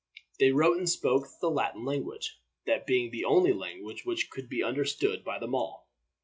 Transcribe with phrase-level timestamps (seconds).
[0.39, 4.63] They wrote and spoke the Latin language, that being the only language which could be
[4.63, 5.91] understood by them all.